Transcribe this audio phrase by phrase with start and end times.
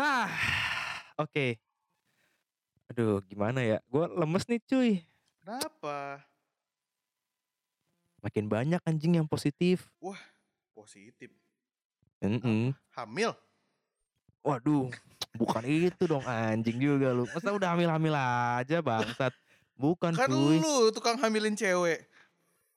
[0.00, 0.32] Hah,
[1.20, 1.60] oke.
[2.88, 3.84] Aduh, gimana ya?
[3.84, 5.04] Gue lemes nih, cuy.
[5.44, 6.24] Kenapa?
[8.24, 9.92] Makin banyak anjing yang positif.
[10.72, 11.28] Positif.
[12.24, 12.72] Mm-mm.
[12.96, 13.36] Hamil?
[14.40, 14.88] Waduh,
[15.36, 17.28] bukan itu dong anjing juga lu.
[17.28, 19.36] Masa udah hamil-hamil aja bangsat.
[19.76, 20.64] Bukan Kan cuy.
[20.64, 22.08] lu tukang hamilin cewek.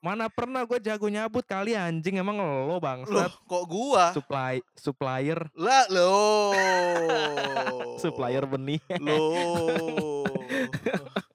[0.04, 3.32] Mana pernah gue jago nyabut kali anjing emang lo Loh, bangsat.
[3.40, 4.12] kok gua?
[4.12, 6.52] Supply supplier Lah, lo.
[7.96, 8.84] supplier benih.
[9.00, 9.32] Lo.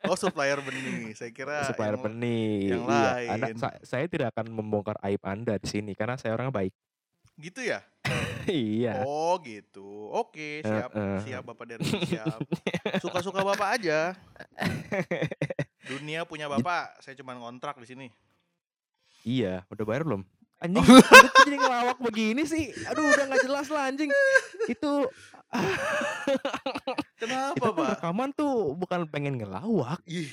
[0.05, 1.13] Oh, supplier benih.
[1.13, 2.53] Saya kira supplier yang- benih.
[2.71, 3.57] yang Iya, Anda, lain.
[3.57, 6.77] sa- saya tidak akan membongkar aib Anda di sini karena saya orang baik.
[7.37, 7.81] Gitu ya?
[8.49, 9.01] iya.
[9.01, 10.13] Oh, gitu.
[10.13, 10.93] Oke, siap.
[10.93, 11.19] Heeh.
[11.25, 12.37] Siap Bapak Derby, siap.
[13.01, 14.13] Suka-suka Bapak aja.
[15.89, 18.09] Dunia punya Bapak, saya cuma ngontrak di sini.
[19.29, 20.23] Iya, udah bayar belum?
[20.65, 20.91] Anjing, Oh.
[20.91, 22.73] udah jadi ngelawak begini sih.
[22.85, 24.09] Aduh, udah nggak jelas lah anjing.
[24.67, 25.07] Itu
[27.17, 27.89] Kenapa, kita kan Pak?
[27.95, 30.01] rekaman tuh bukan pengen ngelawak.
[30.05, 30.29] Ih,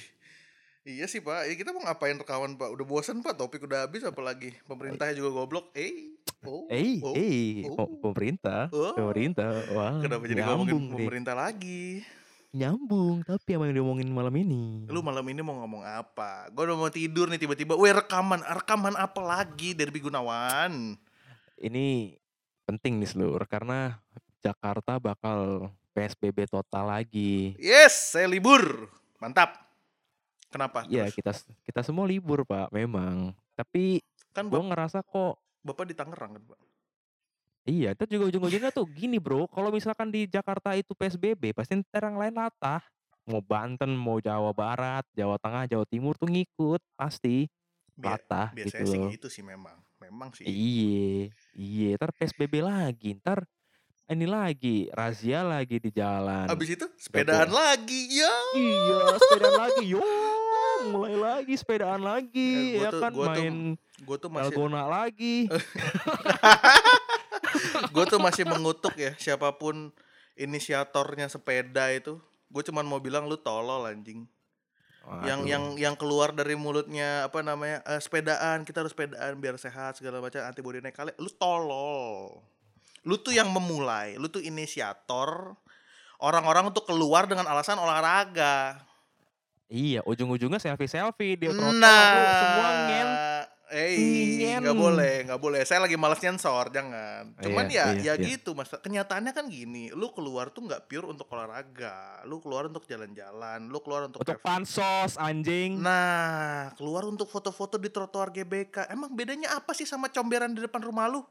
[0.83, 1.45] iya sih Pak.
[1.45, 2.69] Ya, kita mau ngapain rekaman Pak?
[2.69, 3.35] Udah bosan Pak.
[3.35, 5.69] Topik udah habis apalagi pemerintahnya juga goblok.
[5.73, 7.75] Eh, oh, Eh, oh, eh, oh.
[7.75, 8.93] pe- pemerintah, oh.
[8.93, 9.49] pemerintah.
[9.71, 10.97] Wah, Kenapa jadi ngomongin deh.
[10.99, 12.01] pemerintah lagi?
[12.55, 14.87] Nyambung, tapi apa yang diomongin malam ini?
[14.87, 16.47] Lu malam ini mau ngomong apa?
[16.55, 17.75] Gue udah mau tidur nih tiba-tiba.
[17.75, 20.95] Weh rekaman, rekaman apa lagi dari Gunawan?
[21.59, 22.15] Ini
[22.63, 23.99] penting nih seluruh karena
[24.39, 27.59] Jakarta bakal PSBB total lagi.
[27.59, 28.87] Yes, saya libur.
[29.19, 29.59] Mantap.
[30.47, 30.87] Kenapa?
[30.87, 31.15] Iya, Terus?
[31.19, 31.31] kita
[31.67, 33.35] kita semua libur, Pak, memang.
[33.59, 33.99] Tapi
[34.31, 36.59] kan gue ngerasa kok Bapak di Tangerang kan, Pak?
[37.65, 42.05] Iya, itu juga ujung-ujungnya tuh gini bro, kalau misalkan di Jakarta itu PSBB, pasti ntar
[42.05, 42.81] yang lain latah.
[43.25, 47.49] Mau Banten, mau Jawa Barat, Jawa Tengah, Jawa Timur tuh ngikut, pasti
[47.97, 49.11] latah biasanya gitu sih loh.
[49.17, 49.81] gitu sih memang.
[49.97, 50.45] Memang sih.
[50.45, 53.49] Iya, iya, ntar PSBB lagi, ntar
[54.05, 56.45] ini lagi, razia lagi di jalan.
[56.45, 58.13] Abis itu sepedaan lagi.
[58.13, 58.29] Ya.
[58.53, 60.05] Iya, sepedaan lagi, yo,
[60.93, 63.55] mulai lagi sepedaan lagi, gua ya tuh- kan gua tuh main
[63.95, 65.47] Gue tuh masih dalgona lagi.
[67.95, 69.89] gue tuh masih mengutuk ya siapa pun
[70.35, 72.19] inisiatornya sepeda itu
[72.51, 74.27] gue cuman mau bilang lu tolol anjing
[75.23, 75.47] yang Waduh.
[75.47, 80.19] yang yang keluar dari mulutnya apa namanya eh, sepedaan kita harus sepedaan biar sehat segala
[80.19, 82.41] macam antibody naik kali lu tolol
[83.05, 85.53] lu tuh yang memulai lu tuh inisiator
[86.19, 88.81] orang-orang untuk keluar dengan alasan olahraga
[89.65, 93.09] Iya, ujung-ujungnya selfie-selfie di trotoar nah semua ngen.
[93.73, 95.61] Eh, nggak boleh, nggak boleh.
[95.65, 97.33] Saya lagi malas nyensor, jangan.
[97.41, 98.25] Cuman Iya, ya, iya, ya iya.
[98.37, 98.69] gitu, mas.
[98.69, 103.81] Kenyataannya kan gini, lu keluar tuh nggak pure untuk olahraga, lu keluar untuk jalan-jalan, lu
[103.81, 105.81] keluar untuk, Untuk pansos anjing.
[105.81, 108.85] Nah, keluar untuk foto-foto di trotoar GBK.
[108.93, 111.25] Emang bedanya apa sih sama comberan di depan rumah lu?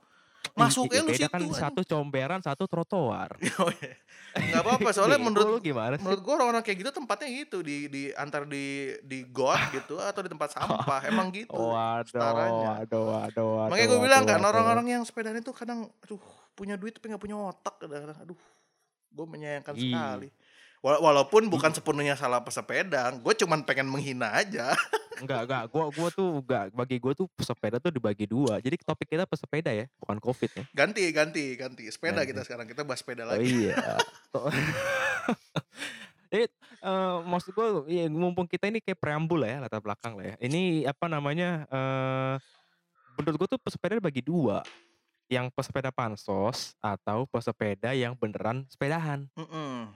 [0.54, 1.26] Ih, Masuknya lu situ.
[1.26, 3.34] kan satu comberan, satu trotoar.
[3.58, 3.98] Oh, iya.
[4.34, 6.02] Nggak apa-apa, soalnya Bego menurut lu gimana sih?
[6.06, 10.22] menurut gua orang-orang kayak gitu tempatnya gitu di di antar di di got gitu atau
[10.22, 11.00] di tempat sampah.
[11.10, 11.58] Emang gitu.
[11.58, 12.70] Waduh, setaranya.
[12.86, 13.70] waduh, waduh, waduh.
[13.70, 16.22] Makanya gue waduh, bilang kan orang-orang yang sepedaan itu kadang aduh
[16.54, 18.38] punya duit tapi nggak punya otak kadang-kadang aduh
[19.14, 19.82] gue menyayangkan Ih.
[19.90, 20.28] sekali
[20.84, 24.68] walaupun bukan sepenuhnya salah pesepeda gue cuman pengen menghina aja
[25.14, 25.64] Enggak, enggak.
[25.70, 28.58] Gua gua tuh enggak bagi gua tuh pesepeda tuh dibagi dua.
[28.58, 30.64] Jadi topik kita pesepeda ya, bukan Covid ya.
[30.74, 32.34] ganti ganti ganti sepeda Ganti.
[32.34, 33.78] kita sekarang kita bahas sepeda Oh lagi iya.
[34.34, 34.50] Tuh.
[36.34, 40.34] Jadi eh, maksud gue, ya, mumpung kita ini kayak preambul lah ya latar belakang lah
[40.34, 40.36] ya.
[40.42, 41.62] Ini apa namanya?
[41.70, 42.34] eh
[43.14, 44.66] menurut gue tuh pesepeda bagi dua,
[45.30, 49.88] yang pesepeda pansos atau pesepeda yang beneran sepedahan Mm-mm.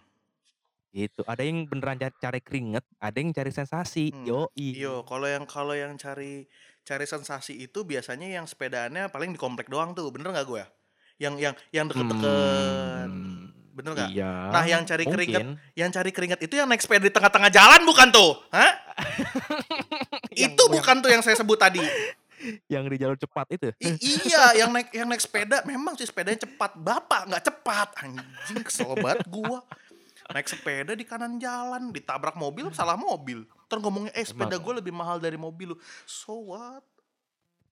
[0.91, 1.21] Gitu.
[1.25, 4.11] Ada yang beneran cari, keringet, ada yang cari sensasi.
[4.11, 4.25] Hmm.
[4.25, 6.49] Yo Iyo, kalau yang kalau yang cari
[6.83, 10.65] cari sensasi itu biasanya yang sepedaannya paling di komplek doang tuh, bener nggak gue?
[11.19, 13.11] Yang yang yang deket-deket,
[13.75, 14.11] bener nggak?
[14.15, 14.33] Iya.
[14.49, 15.75] Nah, yang cari keringet mungkin.
[15.77, 18.31] Yang cari keringat itu yang naik sepeda di tengah-tengah jalan bukan tuh?
[18.51, 18.73] Hah?
[20.39, 21.83] Yang- itu yang- bukan tuh yang saya sebut tadi.
[22.71, 23.75] yang di jalur cepat itu.
[23.83, 26.79] I- iya, yang naik yang naik sepeda memang sih sepedanya cepat.
[26.79, 27.89] Bapak nggak cepat.
[27.99, 29.67] Anjing kesel banget gua.
[30.29, 33.49] Naik sepeda di kanan jalan, ditabrak mobil, salah mobil.
[33.65, 35.77] Terus ngomongnya, eh sepeda gue lebih mahal dari mobil lu.
[36.05, 36.85] So what?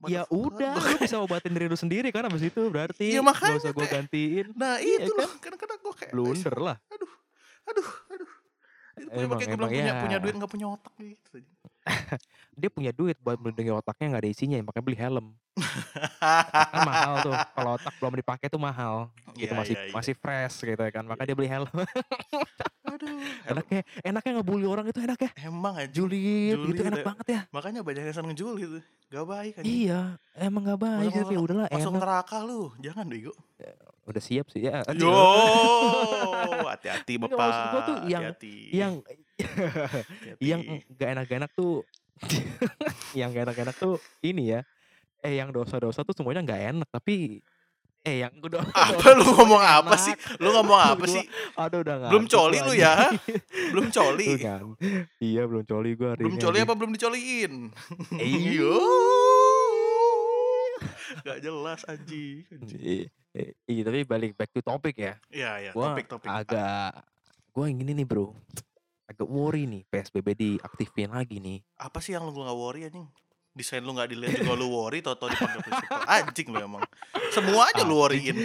[0.04, 3.12] Ya udah, lu bisa obatin diri lu sendiri kan abis itu berarti.
[3.12, 4.46] Iya, Nggak makanya usah gue gantiin.
[4.52, 5.24] Nah Iya itu kan?
[5.24, 6.76] loh, kadang-kadang gue kayak Blunder lah.
[6.92, 7.12] Aduh,
[7.64, 8.30] aduh, aduh.
[8.96, 10.00] Itu punya Emang- pakai gue bilang punya, ya.
[10.00, 11.36] punya duit nggak punya otak gitu.
[12.52, 15.26] Dia punya duit buat melindungi otaknya nggak ada isinya, makanya beli helm.
[16.18, 17.34] kan mahal tuh.
[17.56, 19.08] Kalau otak belum dipakai tuh mahal.
[19.32, 19.92] Gitu Iya, masih iya, iya.
[19.92, 21.04] masih fresh gitu ya kan.
[21.04, 21.68] Makanya dia beli helm.
[22.86, 23.16] Aduh,
[23.50, 25.30] enaknya enaknya ngebully orang itu enak ya.
[25.42, 25.88] emang aja.
[25.88, 27.06] Julid, gitu Julid, enak ya.
[27.06, 27.40] banget ya.
[27.50, 28.78] Makanya banyak yang seneng jul gitu.
[29.06, 29.64] Gak baik aja.
[29.64, 30.00] Iya,
[30.34, 32.00] emang gak baik Masuk tapi ya udahlah Masuk enak.
[32.02, 32.60] neraka lu.
[32.78, 33.32] Jangan bego.
[34.06, 34.80] Udah siap sih ya.
[34.92, 35.12] Yo.
[36.66, 37.36] Hati-hati Bapak.
[37.36, 38.54] maksud gua tuh yang- hati-hati.
[38.70, 39.24] yang Hati-hati.
[40.40, 40.60] Yang
[40.90, 41.84] gak enak-enak tuh
[43.18, 44.60] yang gak enak-enak tuh ini ya
[45.18, 47.40] eh yang dosa-dosa tuh semuanya nggak enak tapi
[48.00, 50.14] eh yang udah apa lu ngomong apa sih?
[50.38, 51.24] Lu ngomong apa Gua- sih?
[51.52, 52.94] aduh udah ngantuk Belum coli lu ya?
[53.68, 54.26] Belum coli.
[55.18, 57.52] Iya belum coli gua hari Belum ini, coli apa belum dicoliin?
[58.14, 58.74] Iya.
[61.18, 62.46] Gak jelas anjing.
[62.46, 62.78] anjing.
[62.78, 66.28] Iya, iya, iya, tapi balik back to topic ya Iya, iya, gua topik-topik.
[66.30, 67.02] agak
[67.50, 68.30] gua yang gini nih bro
[69.06, 73.06] agak worry nih PSBB diaktifin lagi nih Apa sih yang lu gak worry anjing?
[73.56, 76.04] Desain lu gak dilihat juga lu worry, tau-tau dipanggil prinsipal.
[76.04, 76.84] Anjing lu emang.
[77.32, 78.36] Semua aja lu worryin.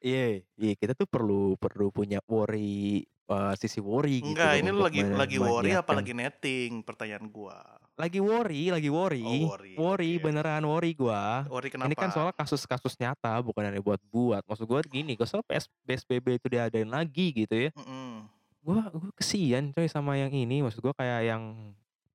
[0.00, 4.32] Iya, iya kita tuh perlu perlu punya worry eh, sisi worry gitu.
[4.32, 6.80] Enggak, ini lu lagi lagi worry apa lagi netting?
[6.80, 7.60] Pertanyaan gua.
[7.98, 9.26] Lagi worry, lagi worry.
[9.26, 10.22] Oh, worry, oke.
[10.22, 11.44] beneran worry gua.
[11.50, 11.90] Worry kenapa?
[11.90, 14.46] Ini kan soalnya kasus-kasus nyata, bukan yang dibuat-buat.
[14.46, 17.70] Maksud gua gini, gua soal PS, PSBB itu diadain lagi gitu ya.
[17.74, 18.37] Mm-mm.
[18.60, 20.60] Gua gua kesian coy sama yang ini.
[20.60, 21.42] Maksud gua kayak yang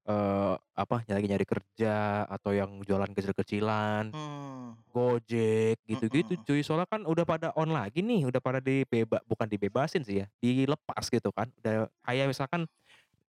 [0.04, 4.76] eh apa lagi nyari kerja atau yang jualan kecil-kecilan, Hmm.
[4.90, 6.46] Gojek gitu-gitu Mm-mm.
[6.46, 6.60] cuy.
[6.60, 11.08] Soalnya kan udah pada on lagi nih, udah pada dibeba bukan dibebasin sih ya, dilepas
[11.08, 11.48] gitu kan.
[11.58, 12.68] Udah kayak misalkan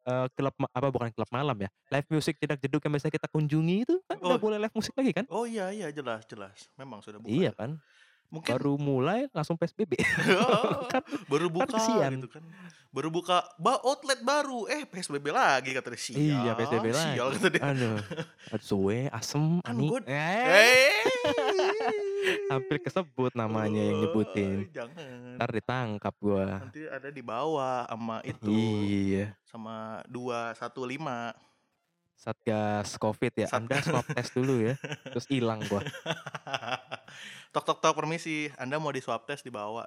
[0.02, 3.76] eh, klub apa bukan klub malam ya, live music tidak jeduk yang biasa kita kunjungi
[3.81, 4.43] itu kan udah Oh.
[4.43, 5.25] boleh live musik lagi kan?
[5.28, 6.69] Oh iya iya jelas jelas.
[6.75, 7.31] Memang sudah buka.
[7.31, 7.78] Iya kan,
[8.28, 9.94] Mungkin baru mulai langsung PSBB.
[10.93, 12.19] kan baru buka kesian.
[12.19, 12.43] gitu kan.
[12.94, 14.70] Baru buka ba outlet baru.
[14.70, 15.99] Eh PSBB lagi kata dia.
[15.99, 16.14] Sial.
[16.14, 17.19] Iya, PSBB lagi.
[17.19, 17.62] Sial kata dia.
[17.67, 17.99] aduh,
[18.55, 19.91] aduh suwe, asem, Kan ani.
[20.06, 20.94] Eh,
[22.55, 24.70] hampir kesebut namanya yang nyebutin.
[24.70, 25.35] Jangan.
[25.35, 26.62] Ntar ditangkap gua.
[26.62, 29.35] Nanti ada di bawah sama itu Iya.
[29.43, 31.35] sama 215.
[32.14, 33.50] Satgas Covid ya.
[33.50, 34.79] Sat- Anda swab test dulu ya.
[35.11, 35.82] Terus hilang gua.
[37.50, 38.55] tok tok tok permisi.
[38.55, 39.82] Anda mau di swab test dibawa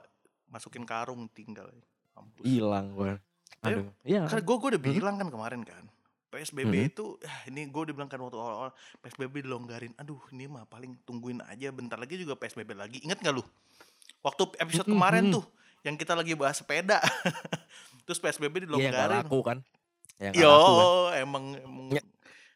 [0.51, 1.71] masukin karung tinggal.
[2.17, 2.43] Mampus.
[2.43, 3.13] Hilang gua.
[3.57, 3.85] Tapi Aduh.
[4.01, 4.21] Iya.
[4.25, 4.91] Kan gue gue udah Hmm.
[4.91, 5.83] bilang kan kemarin kan.
[6.27, 6.89] PSBB Hmm.
[6.89, 8.69] itu ah, ini gue udah bilang kan waktu awal-awal
[8.99, 9.93] PSBB dilonggarin.
[9.95, 12.99] Aduh, ini mah paling tungguin aja bentar lagi juga PSBB lagi.
[13.01, 13.43] Ingat gak lu?
[14.19, 15.33] Waktu episode Mm-mm, kemarin mm.
[15.33, 15.45] tuh
[15.81, 16.99] yang kita lagi bahas sepeda.
[18.05, 19.23] Terus PSBB Iya dilonggarin.
[19.23, 19.57] laku kan.
[20.17, 21.21] Ya Yo, kan.
[21.21, 22.01] emang emang Ya.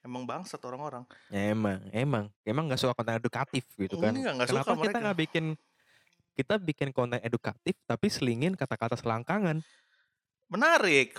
[0.01, 1.05] emang bangsat orang-orang.
[1.29, 4.11] Ya, emang, emang, emang nggak suka konten edukatif gitu kan.
[4.11, 4.99] Enggak, nggak suka Kenapa kita mereka.
[4.99, 5.45] nggak bikin
[6.35, 9.59] kita bikin konten edukatif tapi selingin kata-kata selangkangan.
[10.51, 11.15] Menarik.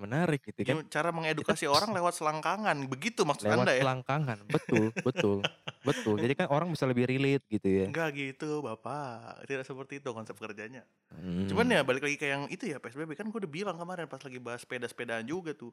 [0.00, 0.82] Menarik gitu kan.
[0.88, 2.76] Cara mengedukasi orang lewat selangkangan.
[2.88, 3.82] Begitu maksud Lewat Anda ya?
[3.84, 4.38] selangkangan.
[4.48, 5.38] Betul, betul.
[5.88, 6.16] betul.
[6.16, 7.86] Jadi kan orang bisa lebih relate gitu ya.
[7.86, 9.44] Enggak gitu, Bapak.
[9.44, 10.82] Tidak seperti itu konsep kerjanya.
[11.12, 11.44] Hmm.
[11.46, 14.22] Cuman ya balik lagi ke yang itu ya PSBB kan gue udah bilang kemarin pas
[14.24, 15.70] lagi bahas sepeda-sepedaan juga tuh.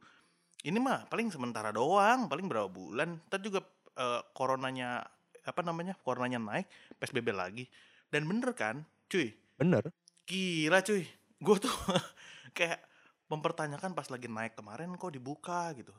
[0.62, 3.16] Ini mah paling sementara doang, paling berapa bulan.
[3.31, 3.63] Ntar juga
[3.95, 5.07] eh, coronanya
[5.48, 5.95] apa namanya?
[6.04, 6.68] Coronanya naik,
[7.00, 7.66] PSBB lagi.
[8.09, 9.33] Dan bener kan, cuy.
[9.57, 9.89] bener.
[10.25, 11.06] Gila cuy.
[11.39, 11.71] Gue tuh
[12.57, 12.81] kayak
[13.29, 15.94] mempertanyakan pas lagi naik kemarin kok dibuka gitu.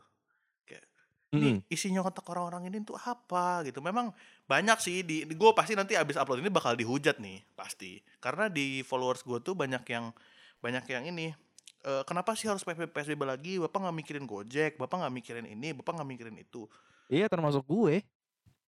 [1.30, 1.62] Ini Mm.
[1.70, 3.78] isinya kontak orang-orang ini tuh apa gitu.
[3.78, 4.10] Memang
[4.50, 8.02] banyak sih di, gue pasti nanti abis upload ini bakal dihujat nih pasti.
[8.18, 10.10] Karena di followers gue tuh banyak yang
[10.58, 11.30] banyak yang ini.
[11.80, 13.52] eh, kenapa sih harus PSBB, PSBB lagi?
[13.62, 16.66] Bapak nggak mikirin Gojek, bapak nggak mikirin ini, bapak nggak mikirin itu.
[17.06, 18.02] Iya termasuk gue.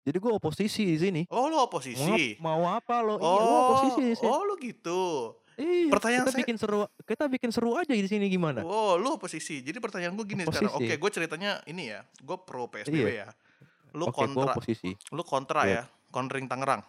[0.05, 1.23] Jadi gue oposisi di sini.
[1.29, 2.37] Oh lu Mau, oposisi.
[2.37, 3.17] ap- mau apa lo?
[3.17, 4.29] Oh, iya, gue oposisi di sini.
[4.29, 5.01] oh lu gitu.
[5.55, 8.61] Iya, pertanyaan kita saya- bikin seru, kita bikin seru aja di sini gimana?
[8.61, 9.61] Oh lu oposisi.
[9.61, 10.69] Jadi pertanyaan gue gini sekarang.
[10.69, 10.87] Oposisi.
[10.87, 12.05] Oke, gue ceritanya ini ya.
[12.19, 13.29] Gue pro PSBB ya.
[13.93, 14.91] Lu gue kontra, oposisi.
[15.09, 15.73] lu kontra Iya.
[15.75, 15.83] ya.
[16.11, 16.83] Konring Tangerang.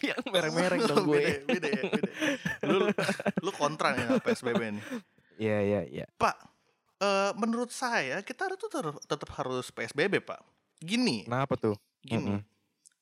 [0.00, 1.20] Yang mereng-mereng dong gue.
[1.46, 2.10] beda, beda ya, beda.
[2.64, 2.76] Lu
[3.40, 4.84] lu kontra sama PSBB nih.
[5.34, 6.06] Iya, iya, iya.
[6.14, 6.36] Pak,
[6.98, 8.70] eh, menurut saya kita tuh
[9.00, 10.53] tetap harus PSBB, Pak.
[10.84, 11.80] Gini, Kenapa tuh?
[12.04, 12.36] gini.
[12.36, 12.40] Mm-mm.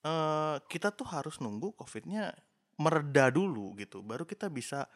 [0.07, 2.31] eh, kita tuh harus nunggu COVID-nya
[2.79, 4.87] mereda dulu gitu, baru kita bisa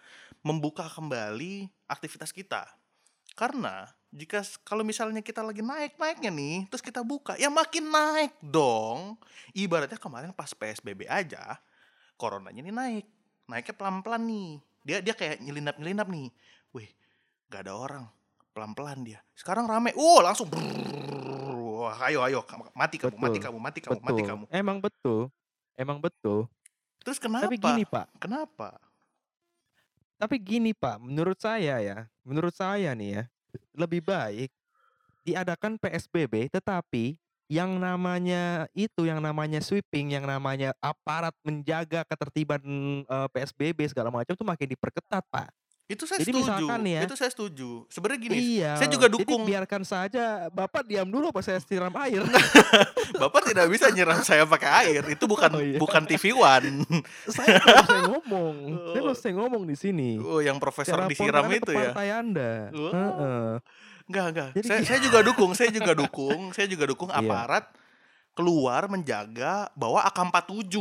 [0.46, 2.64] membuka kembali aktivitas kita.
[3.36, 9.20] Karena jika kalau misalnya kita lagi naik-naiknya nih, terus kita buka, ya makin naik dong.
[9.52, 11.60] Ibaratnya kemarin pas PSBB aja,
[12.16, 13.06] coronanya nih naik.
[13.46, 14.50] Naiknya pelan-pelan nih.
[14.86, 16.28] Dia dia kayak nyelinap-nyelinap nih.
[16.72, 16.90] Wih,
[17.52, 18.04] gak ada orang.
[18.56, 19.20] Pelan-pelan dia.
[19.36, 19.92] Sekarang rame.
[20.00, 21.05] Oh, langsung brrrr.
[21.86, 22.42] Wah, ayo ayo
[22.74, 23.44] mati kamu, mati Betul.
[23.46, 24.26] kamu, mati kamu, mati Betul.
[24.26, 24.44] kamu.
[24.50, 25.20] Emang betul.
[25.78, 26.50] Emang betul.
[27.06, 27.46] Terus kenapa?
[27.46, 28.06] Tapi gini, Pak.
[28.18, 28.74] Kenapa?
[30.18, 30.98] Tapi gini, Pak.
[30.98, 33.24] Menurut saya ya, menurut saya nih ya,
[33.78, 34.50] lebih baik
[35.22, 37.14] diadakan PSBB tetapi
[37.46, 42.58] yang namanya itu yang namanya sweeping, yang namanya aparat menjaga ketertiban
[43.06, 45.54] eh, PSBB segala macam tuh makin diperketat, Pak.
[45.86, 46.42] Itu saya Jadi setuju.
[46.66, 47.00] misalkan ya.
[47.00, 47.70] Itu saya setuju.
[47.86, 48.74] Sebenarnya gini, Iya.
[48.74, 49.42] saya juga Jadi dukung.
[49.46, 52.26] biarkan saja Bapak diam dulu pas saya siram air.
[53.22, 55.02] Bapak tidak bisa nyiram saya pakai air.
[55.06, 55.78] Itu bukan Oh, iya.
[55.78, 56.82] bukan TV One.
[57.30, 57.62] saya
[58.10, 58.54] ngomong.
[58.90, 60.18] Saya baru saya ngomong di sini.
[60.18, 61.94] Oh, yang profesor Cara disiram itu ya.
[61.94, 62.50] pantai Anda.
[62.74, 63.50] Heeh.
[64.06, 64.48] Enggak, enggak.
[64.54, 67.22] Jadi Saya, saya juga dukung, saya juga dukung, saya juga dukung Iya.
[67.22, 67.64] aparat
[68.32, 70.74] keluar menjaga bahwa AK47.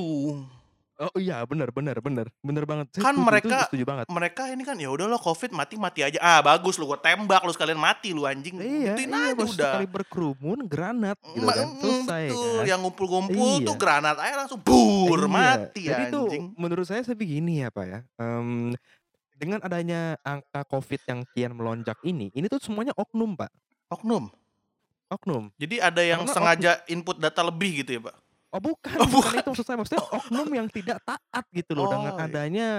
[0.96, 2.88] Oh iya benar benar benar benar banget.
[2.96, 4.06] Saya Kan setuju, itu mereka- setuju banget.
[4.08, 6.16] Mereka ini kan ya udahlah Covid mati-mati aja.
[6.18, 8.56] Ah, bagus lu gua tembak lu sekalian mati lu anjing.
[8.56, 9.52] Iya, Gituin iya aja udah.
[9.52, 11.68] sekali berkerumun granat gitu Ma- kan.
[11.68, 12.48] mm, Selesai betul.
[12.48, 12.64] kan.
[12.64, 13.68] Yang ngumpul-ngumpul Iya.
[13.68, 16.44] tuh granat aja langsung bur Iya, mati Jadi itu anjing.
[16.56, 18.00] menurut saya saya begini ya Pak ya.
[18.16, 18.72] Em,
[19.36, 23.52] dengan adanya angka Covid yang kian melonjak ini, ini tuh semuanya oknum Pak.
[23.92, 24.32] Oknum.
[25.06, 25.52] Oknum.
[25.56, 28.16] Jadi ada yang Karena sengaja input data lebih gitu ya, Pak?
[28.56, 29.76] Oh bukan, Oh, bukan itu maksud saya.
[29.76, 32.26] Maksudnya oknum yang tidak taat gitu loh dengan Oh, iya.
[32.32, 32.70] adanya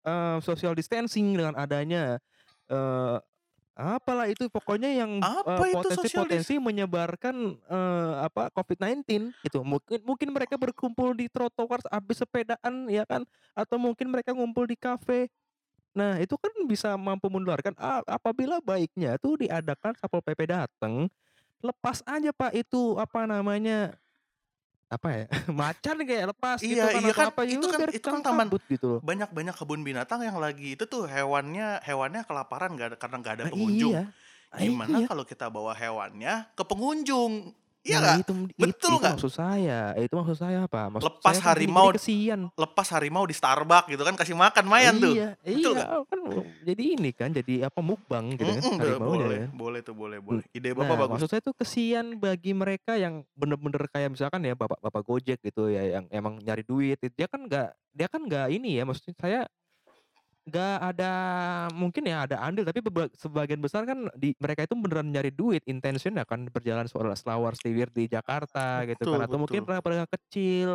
[0.00, 2.16] eh, social distancing, dengan adanya
[2.66, 3.18] eh
[3.76, 7.36] apalah itu pokoknya yang itu potensi-potensi menyebarkan
[7.68, 9.60] eh, apa COVID-19 gitu.
[9.60, 14.80] Mungkin mungkin mereka berkumpul di trotoar habis sepedaan ya kan atau mungkin mereka ngumpul di
[14.80, 15.28] kafe.
[15.96, 17.72] Nah, itu kan bisa mampu menularkan
[18.04, 21.08] apabila baiknya tuh diadakan Satpol PP datang
[21.64, 23.96] lepas aja Pak itu apa namanya
[24.86, 27.90] apa ya macan kayak lepas gitu Iya, kan iya kan, apa ya itu udah kan-
[27.92, 29.00] itu kan taman- gitu loh.
[29.02, 33.52] Banyak-banyak kebun binatang yang lagi itu tuh hewannya hewannya kelaparan ada karena nggak ada Nah,
[33.52, 33.92] pengunjung.
[33.92, 34.04] iya.
[34.46, 35.06] Ah, Gimana iya.
[35.06, 37.50] kalau kita bawa hewannya ke pengunjung?
[37.86, 39.12] Iya Nah, itu, Betul itu nggak?
[39.14, 39.94] maksud saya.
[39.94, 40.90] Itu maksud saya apa?
[40.90, 42.40] Maksud Lepas saya kan harimau- jadi kesian.
[42.52, 45.14] Lepas harimau di Starbucks gitu kan kasih makan mayan tuh.
[45.14, 46.18] Iya, Betul iya, kan
[46.60, 49.50] jadi ini kan jadi apa mukbang gitu kan Mm-mm, harimaunya boleh, kan.
[49.54, 50.42] boleh tuh boleh boleh.
[50.50, 51.10] Ide Nah, bapak bagus.
[51.14, 55.68] maksud saya tuh kesian bagi mereka yang bener-bener kayak misalkan ya bapak bapak Gojek gitu
[55.68, 59.40] ya yang emang nyari duit dia kan nggak dia kan nggak ini ya maksudnya saya
[60.46, 61.12] nggak ada
[61.74, 62.78] mungkin ya ada andil tapi
[63.18, 67.90] sebagian besar kan di mereka itu beneran nyari duit intention kan berjalan soal selawar sewir
[67.90, 69.82] di Jakarta gitu Betul, kan atau mungkin betul.
[69.82, 70.68] pedagang kecil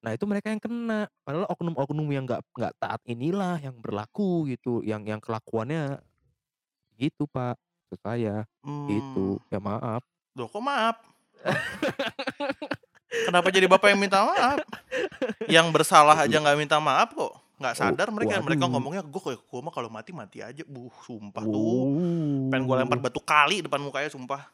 [0.00, 4.80] nah itu mereka yang kena padahal oknum-oknum yang nggak nggak taat inilah yang berlaku gitu
[4.84, 6.00] yang yang kelakuannya
[6.96, 8.36] gitu pak maksud saya
[8.88, 10.02] gitu Hmm, ya maaf
[10.34, 10.98] Loh kok maaf?
[13.30, 14.58] Kenapa jadi bapak yang minta maaf?
[15.46, 17.43] Yang bersalah aja nggak minta maaf kok?
[17.64, 18.72] Nggak sadar mereka mereka waduh.
[18.72, 20.60] ngomongnya gue kayak gue mah kalau mati mati aja.
[20.62, 21.80] Buh, sumpah tuh.
[21.90, 22.48] Uh.
[22.48, 24.44] Pengen gue lempar batu kali depan mukanya sumpah.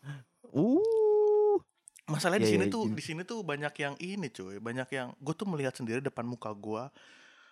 [0.49, 1.59] Uh.
[2.07, 2.95] Masalahnya di Iya, sini iya, tuh iya.
[2.95, 6.51] di sini tuh banyak yang ini cuy, banyak yang gue tuh melihat sendiri depan muka
[6.51, 6.83] gue.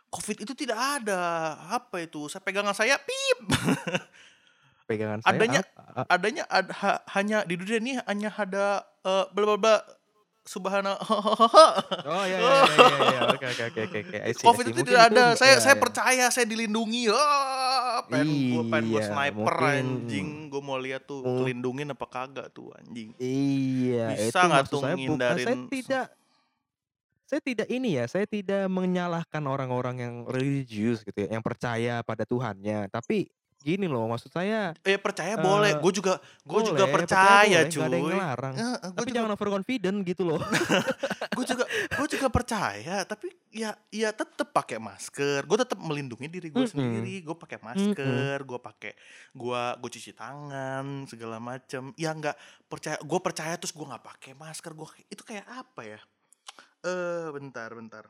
[0.08, 1.20] Covid itu tidak ada.
[1.70, 2.26] Apa itu?
[2.26, 3.38] Saya pegangan saya pip.
[4.88, 6.00] Pegangan saya Adanya- apa?
[6.00, 8.66] A- Adanya ad- ha- hanya di dunia ini hanya ada
[9.04, 9.74] eh, bla bla bla
[10.48, 10.96] subhana
[12.08, 13.20] Oh iya iya iya iya, iya.
[13.28, 15.24] Oke oke oke oke Covid itu tidak ada.
[15.30, 15.82] itu- Saya iya, saya iya.
[15.84, 17.02] percaya saya dilindungi.
[17.12, 20.28] Ah, pengen gue pengen gue Iya, sniper mungkin- anjing.
[20.48, 23.12] Gue mau lihat tuh Mung- kelindungin apa kagak tuh anjing.
[23.18, 26.06] Iya, Bisa nggak tuh bukan saya tidak
[27.28, 32.24] saya tidak ini ya, saya tidak menyalahkan orang-orang yang religius gitu ya, yang percaya pada
[32.24, 32.88] Tuhannya.
[32.88, 33.28] Tapi
[33.68, 35.76] gini loh, maksud saya Eh percaya Eh, boleh.
[35.76, 38.08] Gue juga gue juga boleh, percaya boleh, nggak ada yang cuy.
[38.08, 38.54] ngelarang.
[38.54, 40.40] Eh, eh, Tapi juga jangan overconfident gitu loh.
[41.36, 46.48] gue juga gue juga percaya tapi ya ya tetap pakai masker gue tetap melindungi diri
[46.48, 46.72] gue Mm-mm.
[46.72, 48.92] sendiri gue pakai masker gue pakai
[49.32, 52.34] gue gue cuci tangan segala macam ya nggak
[52.66, 56.00] percaya gue percaya terus gue nggak pakai masker gue itu kayak apa ya
[56.80, 58.04] eh bentar bentar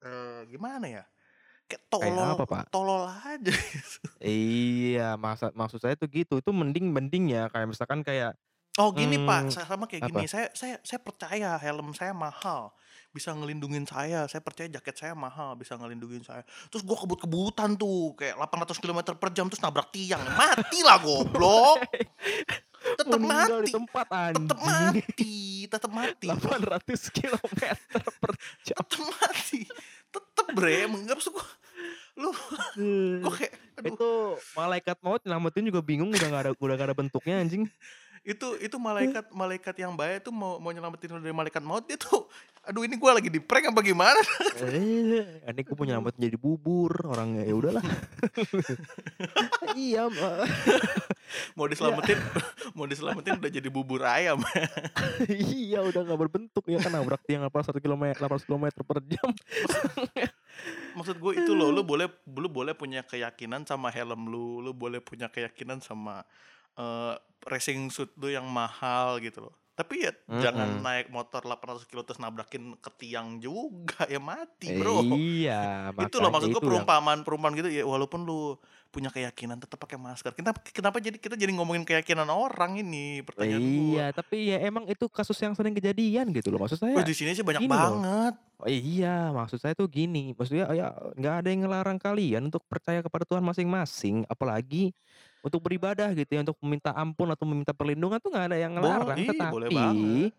[0.00, 1.04] eh gimana ya
[1.70, 2.64] kayak tolol apa, Pak?
[2.74, 3.54] tolol aja
[4.20, 6.42] iya, masa maksud saya tuh gitu.
[6.42, 8.34] Itu mending mending ya kayak misalkan kayak
[8.78, 10.22] Oh gini Hmm, pak, sa- sama kayak apa?
[10.22, 10.30] gini.
[10.30, 12.70] Saya saya saya percaya helm saya mahal,
[13.10, 14.30] bisa ngelindungin saya.
[14.30, 16.46] Saya percaya jaket saya mahal, bisa ngelindungin saya.
[16.70, 21.82] Terus gua kebut-kebutan tuh, kayak 800 km per jam terus nabrak tiang, mati lah goblok.
[22.80, 25.28] Tetap mati, di tempat tetap mati,
[25.74, 27.42] tetap mati, 800 km
[28.22, 28.32] per
[28.64, 28.78] jam.
[28.80, 29.60] tetap mati,
[30.08, 30.86] tetap bre.
[30.88, 31.44] Enggak maksud gua,
[32.20, 32.30] lu,
[33.24, 34.10] gua kayak, aduh, itu
[34.52, 37.64] malaikat maut nyelamatin juga bingung udah gak ada udah gak ada bentuknya anjing.
[38.20, 41.96] itu itu malaikat malaikat yang baik tuh mau mau nyelamatin lu dari malaikat maut dia
[41.96, 42.28] tuh,
[42.60, 44.20] aduh ini gua lagi di prank apa gimana?
[44.60, 47.80] Eh, ini gue mau nyelamatin jadi bubur orangnya ya udahlah.
[49.80, 50.44] iya, Ma.
[51.54, 52.18] mau diselamatin
[52.76, 54.42] mau diselamatin udah jadi bubur ayam
[55.30, 59.28] iya udah gak berbentuk ya kan nabrak tiang apa satu kilometer 800 km per jam.
[60.96, 64.98] Maksud gue itu loh lu boleh lu boleh punya keyakinan sama helm lu lu boleh
[64.98, 66.22] punya keyakinan sama
[66.76, 67.14] eh,
[67.46, 70.40] racing suit lu yang mahal gitu loh Tapi ya Mhm.
[70.44, 75.16] jangan naik motor 800 kilo terus nabrakin ke tiang juga ya mati, Bro.
[75.16, 78.60] Iya, Itu loh maksud gue perumpamaan-perumpamaan gitu ya walaupun lu
[78.92, 80.36] punya keyakinan tetap pakai masker.
[80.36, 83.64] Kenapa kenapa jadi kita jadi ngomongin keyakinan orang ini pertanyaan.
[83.64, 86.60] Iya, tapi ya emang itu kasus yang sering kejadian gitu loh.
[86.60, 87.72] Maksud saya di sini sih banyak loh.
[87.72, 88.34] banget.
[88.60, 93.00] Oh iya, maksud saya tuh gini, maksudnya ya nggak ada yang ngelarang kalian untuk percaya
[93.00, 94.92] kepada Tuhan masing-masing, apalagi
[95.40, 99.16] untuk beribadah gitu ya, untuk meminta ampun atau meminta perlindungan tuh nggak ada yang ngelarang.
[99.16, 100.32] boleh Tetapi banget.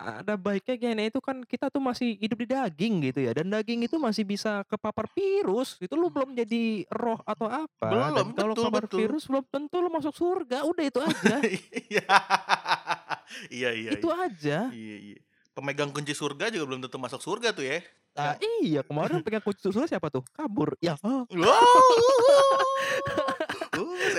[0.00, 3.84] ada baiknya gini itu kan kita tuh masih hidup di daging gitu ya, dan daging
[3.84, 5.76] itu masih bisa kepapar virus.
[5.76, 7.84] Itu lu belum jadi roh atau apa,
[8.16, 8.98] dan Belum, kalau betul kepapar betul.
[9.04, 10.64] virus belum tentu lu masuk surga.
[10.64, 11.36] Udah itu aja.
[11.44, 12.06] Iya.
[13.52, 14.24] Iya iya Itu iya.
[14.24, 14.58] aja.
[14.72, 15.18] Iya iya.
[15.52, 17.84] Pemegang kunci surga juga belum tentu masuk surga tuh ya.
[18.16, 20.24] Ah, Yang iya, kemarin pegang kunci surga siapa tuh?
[20.32, 20.74] Kabur.
[20.80, 20.96] Ya.
[21.04, 21.28] Wow.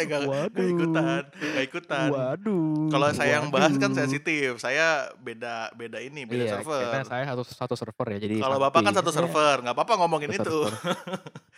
[0.02, 0.68] Uh, saya nggak Waduh.
[0.74, 2.08] ikutan, nggak ikutan.
[2.10, 2.90] Waduh.
[2.90, 4.58] Kalau saya yang bahas kan sensitif.
[4.58, 6.82] Saya beda beda ini, beda Iya, server.
[6.90, 10.30] karena saya satu satu server ya, jadi Kalau bapak kan satu server, nggak apa-apa ngomongin
[10.34, 10.60] satu itu.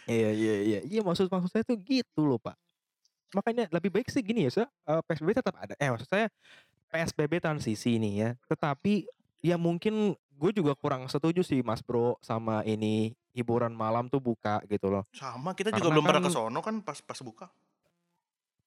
[0.04, 0.80] Iya iya iya.
[0.84, 2.60] Iya maksud maksud saya tuh gitu loh, Pak.
[3.40, 5.74] Makanya lebih baik sih gini ya, Sa, eee, PSBB tetap ada.
[5.80, 6.28] Eh, maksud saya
[6.92, 9.08] PSBB transisi nih ya, tetapi
[9.40, 14.62] ya mungkin gue juga kurang setuju sih Mas Bro sama ini hiburan malam tuh buka
[14.70, 15.08] gitu loh.
[15.16, 17.48] Sama, kita juga Karena belum pernah kan ke sono kan pas pas buka.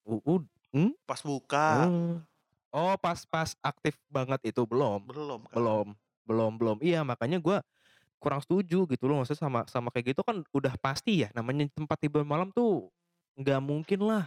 [0.06, 0.94] U ud hmm?
[1.02, 1.90] Pas buka.
[1.90, 2.16] Oh.
[2.70, 5.02] Oh, pas pas aktif banget itu belum?
[5.02, 5.54] Belum kan.
[5.56, 5.86] Belum
[6.22, 6.76] belum belum.
[6.80, 7.60] Iya, makanya gua
[8.16, 12.00] kurang setuju gitu loh, maksudnya sama sama kayak gitu kan udah pasti ya, namanya tempat
[12.00, 12.88] hiburan malam tuh
[13.36, 14.25] nggak mungkin lah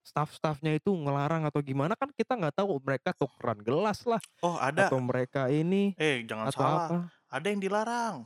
[0.00, 4.86] staf-stafnya itu ngelarang atau gimana kan kita nggak tahu mereka tukeran gelas lah Oh, ada.
[4.86, 6.78] atau mereka ini Eh, jangan atau salah.
[6.86, 6.96] apa.
[7.28, 8.16] Ada yang dilarang.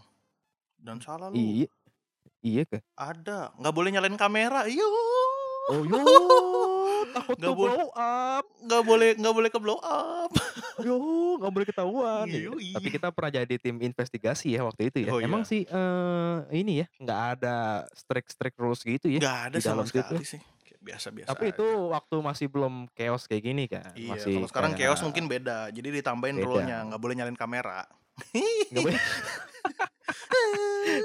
[0.76, 1.36] Dan salah lu.
[1.36, 1.68] Iya.
[2.40, 2.82] Iya kah?
[2.96, 3.52] Ada.
[3.56, 4.64] Nggak boleh nyalain kamera.
[4.68, 4.84] Iya.
[5.68, 5.96] Oh, yo
[7.26, 8.44] takut Nggak tuh boleh blow up.
[8.56, 10.30] nggak boleh nggak boleh ke blow up.
[10.86, 10.96] Yo,
[11.36, 12.26] nggak boleh ketahuan.
[12.26, 12.74] Iya, Iya.
[12.78, 12.94] Tapi iya.
[12.94, 15.10] kita pernah jadi tim investigasi ya waktu itu ya.
[15.10, 15.48] Oh Emang iya.
[15.48, 17.56] sih eh ini ya, nggak ada
[17.92, 19.98] strict-strict rules gitu ya Nggak ada di sama dalam situ.
[19.98, 20.40] sekali sih.
[20.62, 21.90] Kayak Biasa-biasa Tapi itu aja.
[21.92, 23.90] waktu masih belum chaos kayak gini kan.
[23.92, 25.58] Iya, Masih kalau sekarang chaos kayak mungkin beda.
[25.68, 27.82] Jadi ditambahin rule-nya, nggak boleh nyalain kamera.
[28.70, 29.02] Nggak boleh.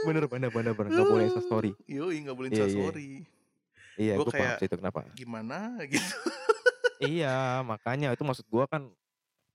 [0.01, 1.71] bener bener bener bener nggak boleh Insta story.
[1.83, 2.63] Yoi, nggak boleh Iya, iya.
[2.63, 3.11] instastory.
[3.99, 5.01] Iya, Gue gue paham kayak sih itu kenapa.
[5.15, 5.57] gimana
[5.91, 6.15] gitu.
[7.01, 8.93] Iya, makanya itu maksud gua kan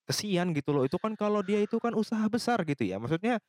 [0.09, 0.85] kesian gitu loh.
[0.89, 2.99] Itu kan kalau dia itu kan usaha besar gitu ya.
[3.03, 3.41] Maksudnya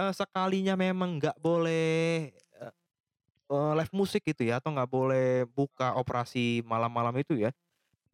[0.00, 2.72] eh, sekalinya memang nggak boleh eh,
[3.52, 7.50] eh, live musik gitu ya atau nggak boleh buka operasi malam-malam itu ya.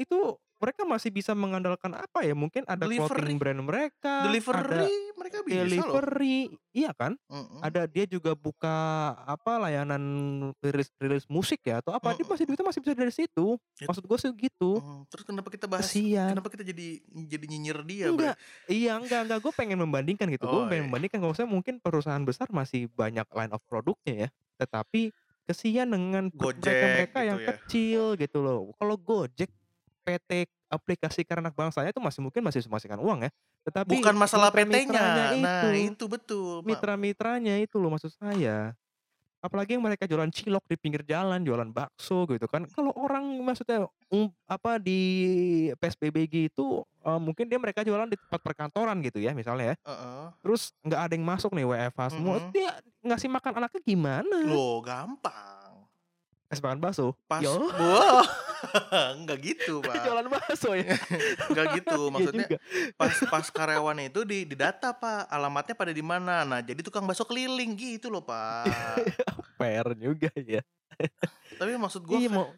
[0.00, 2.32] Itu mereka masih bisa mengandalkan apa ya?
[2.32, 3.34] Mungkin ada clothing Delivery.
[3.36, 5.64] brand mereka, ada Delivery mereka bisa loh.
[5.64, 6.38] delivery,
[6.70, 7.12] iya kan?
[7.26, 7.60] Mm-mm.
[7.60, 8.76] Ada dia juga buka
[9.18, 10.02] apa layanan
[10.58, 12.12] rilis rilis musik ya atau apa?
[12.12, 12.30] Dia Mm-mm.
[12.30, 13.46] masih duitnya masih bisa dari situ.
[13.76, 14.70] It- Maksud gue sih gitu.
[14.78, 15.84] Mm, Terus kenapa kita bahas?
[15.84, 16.32] Kesian.
[16.32, 16.86] Kenapa kita jadi
[17.24, 18.06] jadi nyinyir dia?
[18.08, 18.34] Enggak,
[18.66, 20.44] iya enggak enggak gue pengen membandingkan gitu.
[20.44, 20.88] Gue Oh, pengen iya.
[20.88, 24.28] membandingkan kalau saya mungkin perusahaan besar masih banyak line of produknya ya.
[24.56, 25.10] Tetapi
[25.44, 27.46] kesian dengan mereka-mereka gitu yang ya.
[27.52, 28.72] kecil gitu loh.
[28.74, 29.52] Kalau Gojek
[30.04, 33.30] PT aplikasi karena bangsanya itu masih mungkin masih memasukkan uang ya.
[33.64, 35.32] Tetapi Bukan masalah PT-nya.
[35.40, 36.60] Nah, itu, betul.
[36.62, 38.76] Mitra-mitranya itu loh maksud saya.
[39.44, 42.64] Apalagi yang mereka jualan cilok di pinggir jalan, jualan bakso gitu kan.
[42.72, 45.00] Kalau orang maksudnya um, apa di
[45.76, 49.76] PSBB gitu eh, mungkin dia mereka jualan di tempat perkantoran gitu ya misalnya ya.
[49.84, 50.24] Heeh.
[50.40, 52.36] Terus nggak ada yang masuk nih WFH semua.
[52.40, 52.48] Mhm.
[52.56, 52.70] Dia
[53.04, 54.36] ngasih makan anaknya gimana?
[54.48, 55.63] Loh, gampang.
[56.48, 57.06] Kasih makan bakso.
[57.24, 58.26] Pas Yo, wah.
[59.16, 60.04] Enggak gitu, Pak.
[60.04, 60.96] jualan bakso ya.
[61.50, 62.00] Enggak gitu.
[62.08, 62.46] Iya Maksudnya
[62.96, 65.28] pas pas karyawan itu di didata, Pak.
[65.28, 66.44] Alamatnya pada di mana.
[66.44, 68.68] Nah, jadi tukang bakso keliling gitu loh, Pak.
[69.56, 70.62] Fair juga ya.
[71.58, 72.48] Tapi maksud gua Iya mau.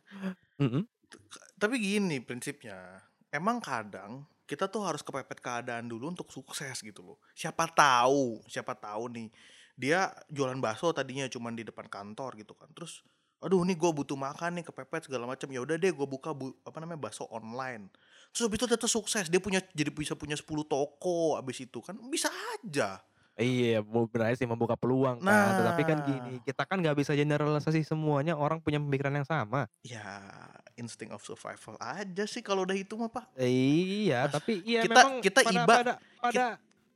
[1.57, 3.01] Tapi gini prinsipnya.
[3.33, 7.19] Emang kadang kita tuh harus kepepet keadaan dulu untuk sukses gitu loh.
[7.35, 9.29] Siapa tahu, siapa tahu nih
[9.77, 12.71] dia jualan bakso tadinya cuman di depan kantor gitu kan.
[12.73, 13.03] Terus
[13.47, 15.47] aduh nih gue butuh makan nih kepepet segala macam.
[15.47, 17.87] Ya udah deh gue buka bu, apa namanya bakso online.
[18.29, 19.27] Terus habis itu ternyata sukses.
[19.27, 21.95] Dia punya jadi bisa punya 10 toko abis itu kan.
[22.05, 22.99] Bisa aja.
[23.35, 25.61] Iya, mau benar sih membuka peluang kan.
[25.61, 26.43] Tetapi kan gini, Nah.
[26.43, 29.69] kita kan nggak bisa generalisasi semuanya orang punya pemikiran yang sama.
[29.81, 30.27] ya
[30.75, 33.31] insting of survival aja sih kalau udah itu mah pak.
[33.39, 36.47] Iya, Mas, tapi iya kita- memang kita pada, iba- pada, pada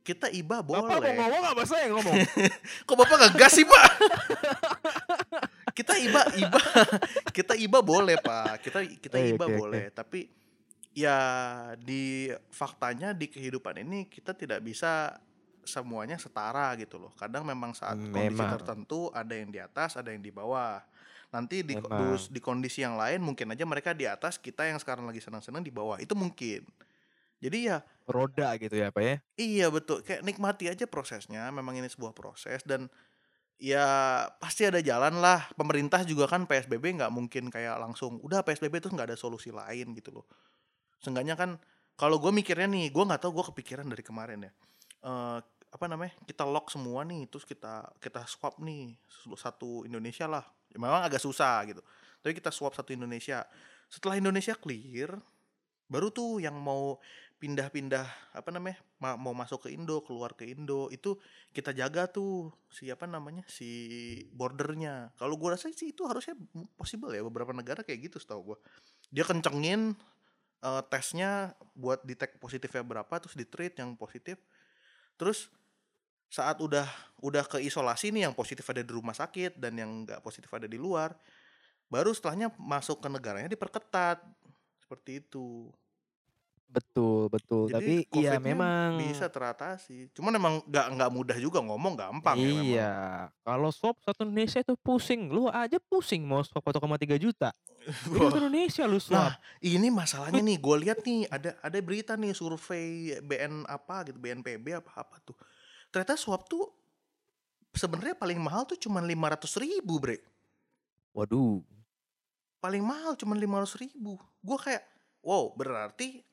[0.01, 1.13] kita iba Bapak mau boleh.
[1.15, 1.61] ngomong apa?
[1.63, 2.13] Saya yang ngomong?
[2.85, 3.85] kok bapak gak gas sih pak
[5.73, 6.59] kita iba iba.
[7.37, 8.59] Kita iba boleh pak.
[8.59, 9.55] Kita kita Oke, iba oke.
[9.55, 9.83] boleh.
[9.95, 10.27] Tapi
[10.91, 11.17] ya
[11.79, 15.15] di faktanya di kehidupan ini kita tidak bisa
[15.63, 17.15] semuanya setara gitu loh.
[17.15, 18.59] Kadang memang saat kondisi Memang.
[18.59, 20.83] tertentu ada yang di atas ada yang di bawah.
[21.31, 25.07] Nanti di, di, di kondisi yang lain mungkin aja mereka di atas kita yang sekarang
[25.07, 25.95] lagi senang-senang di bawah.
[26.03, 26.67] Itu mungkin.
[27.41, 29.15] Jadi ya roda gitu ya Pak ya.
[29.39, 31.47] Iya betul, kayak nikmati aja prosesnya.
[31.49, 32.91] Memang ini sebuah proses dan
[33.61, 33.85] ya
[34.41, 35.45] pasti ada jalan lah.
[35.53, 39.93] Pemerintah juga kan PSBB nggak mungkin kayak langsung udah PSBB itu nggak ada solusi lain
[39.93, 40.25] gitu loh.
[40.97, 41.61] Seenggaknya kan
[41.93, 44.51] kalau gue mikirnya nih, gue nggak tahu gue kepikiran dari kemarin ya.
[45.05, 45.39] Eh
[45.71, 46.11] apa namanya?
[46.27, 48.97] Kita lock semua nih, terus kita kita swap nih
[49.37, 50.43] satu Indonesia lah.
[50.67, 51.85] Ya, memang agak susah gitu.
[52.19, 53.45] Tapi kita swap satu Indonesia.
[53.87, 55.15] Setelah Indonesia clear,
[55.87, 56.99] baru tuh yang mau
[57.41, 58.05] pindah-pindah
[58.37, 61.17] apa namanya ma- mau masuk ke Indo keluar ke Indo itu
[61.49, 63.65] kita jaga tuh siapa namanya si
[64.29, 65.09] bordernya.
[65.17, 66.37] Kalau gua rasa sih itu harusnya
[66.77, 68.57] possible ya beberapa negara kayak gitu setahu gua.
[69.09, 69.97] Dia kencengin
[70.61, 74.37] eh, tesnya buat detect positifnya berapa terus di treat yang positif.
[75.17, 75.49] Terus
[76.29, 76.85] saat udah
[77.25, 80.69] udah ke isolasi nih yang positif ada di rumah sakit dan yang nggak positif ada
[80.69, 81.11] di luar
[81.91, 84.23] baru setelahnya masuk ke negaranya diperketat.
[84.79, 85.67] Seperti itu
[86.71, 87.67] Betul, betul.
[87.67, 90.07] jadi Tapi iya memang bisa teratasi.
[90.15, 92.63] Cuman emang nggak nggak mudah juga ngomong gampang ya memang.
[92.63, 92.93] Iya,
[93.43, 95.27] kalau swab satu Indonesia itu pusing.
[95.27, 96.79] Lu aja pusing mau swab 1,3
[97.19, 97.51] juta.
[98.07, 99.19] Ini satu Indonesia lu swab.
[99.19, 104.15] Nah, ini masalahnya nih, gue lihat nih ada ada berita nih survei BN apa gitu,
[104.15, 105.35] BNPB apa apa tuh.
[105.91, 106.71] Ternyata swab tuh
[107.75, 110.23] sebenarnya paling mahal tuh cuman 500 ribu bre.
[111.11, 111.59] Waduh.
[112.63, 114.15] Paling mahal cuman 500 ribu.
[114.39, 114.87] Gue kayak,
[115.19, 116.30] wow berarti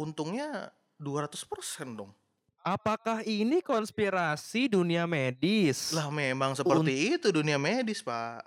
[0.00, 1.36] untungnya 200%
[1.92, 2.10] dong.
[2.60, 5.92] Apakah ini konspirasi dunia medis?
[5.92, 8.44] Lah memang seperti itu dunia medis pak.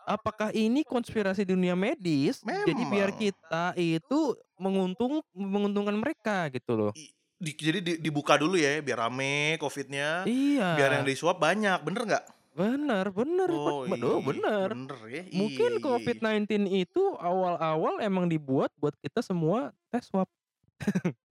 [0.00, 2.40] Apakah ini konspirasi dunia medis?
[2.40, 3.20] Jadi biar Memang.
[3.20, 4.20] kita itu
[4.56, 6.92] menguntung menguntungkan mereka gitu loh.
[6.94, 10.72] I- di- jadi di- dibuka dulu ya biar rame covidnya Iya.
[10.72, 12.24] biar yang di swab banyak bener nggak
[12.56, 14.68] Bener, bener, oh iya, bener.
[14.72, 15.82] bener ya Mungkin Iya.
[15.84, 20.24] COVID-19 itu awal-awal emang dibuat buat kita semua tes swab.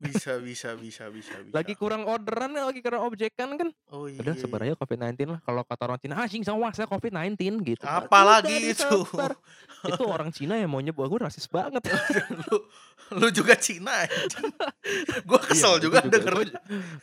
[0.02, 3.70] Bisa bisa bisa bisa bisa Lagi kurang orderan, lagi kurang objekan kan.
[3.90, 5.40] oh iya Udah sebar aja COVID-19 lah.
[5.40, 7.82] Kalau kata orang Cina, ah sing sama saya COVID-19 gitu.
[7.82, 8.06] Kan.
[8.06, 8.90] apalagi itu
[9.90, 11.86] itu orang Cina yang mau nyebut gue rasis banget.
[12.50, 12.58] lu
[13.16, 14.50] lu juga Cina anjing.
[15.24, 16.50] gua kesel juga denger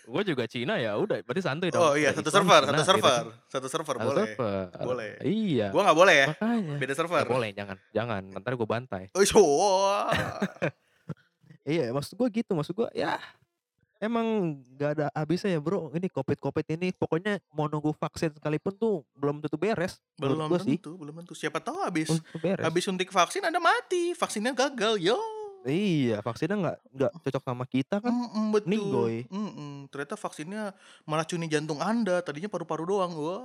[0.03, 1.79] Gue juga Cina ya udah berarti santuy dong.
[1.81, 4.65] oh iya Ya, satu server Cina satu gitu server satu server Satu boleh server.
[4.83, 5.11] Boleh.
[5.23, 5.71] Iya.
[5.71, 6.75] gua nggak boleh ya Makanya.
[6.77, 8.23] beda server Nggak boleh, jangan, jangan.
[8.35, 9.03] Ntar gue bantai.
[9.15, 10.11] oh
[11.67, 11.91] iya.
[11.95, 13.19] maksud gue gitu, maksud gue ya
[14.03, 15.95] emang gak ada habisnya ya bro.
[15.95, 20.03] Ini covid covid ini pokoknya mau nunggu vaksin sekalipun tuh belum tentu beres.
[20.19, 22.67] belum gue sih, tentu belum tentu siapa tahu habis tentu beres.
[22.67, 25.15] habis suntik vaksin anda mati vaksinnya gagal yo
[25.63, 28.11] Iya, vaksinnya nggak nggak cocok sama kita kan.
[28.11, 28.67] Mm-mm, betul.
[28.67, 29.15] Ninggoy.
[29.31, 29.87] Mm-mm.
[29.95, 30.75] Ternyata vaksinnya
[31.07, 32.19] meracuni jantung Anda.
[32.19, 33.15] Tadinya paru-paru doang.
[33.15, 33.39] Wah.